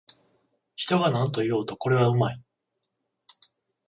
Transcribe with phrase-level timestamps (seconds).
[0.75, 2.41] 人がなんと言おうと、これはうまい